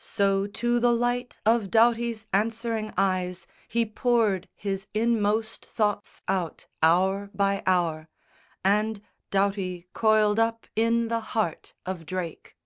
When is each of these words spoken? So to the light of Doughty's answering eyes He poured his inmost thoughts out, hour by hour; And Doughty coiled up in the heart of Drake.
So 0.00 0.48
to 0.48 0.80
the 0.80 0.90
light 0.90 1.38
of 1.46 1.70
Doughty's 1.70 2.26
answering 2.32 2.92
eyes 2.98 3.46
He 3.68 3.86
poured 3.86 4.48
his 4.56 4.88
inmost 4.92 5.64
thoughts 5.64 6.20
out, 6.26 6.66
hour 6.82 7.30
by 7.32 7.62
hour; 7.64 8.08
And 8.64 9.00
Doughty 9.30 9.86
coiled 9.92 10.40
up 10.40 10.66
in 10.74 11.06
the 11.06 11.20
heart 11.20 11.74
of 11.86 12.06
Drake. 12.06 12.56